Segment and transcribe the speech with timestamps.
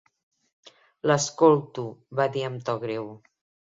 [1.11, 1.87] "L'escolto",
[2.23, 3.19] va dir amb to greu.